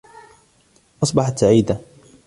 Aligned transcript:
أصبحت 1.03 1.39
سعيدة. 1.39 1.79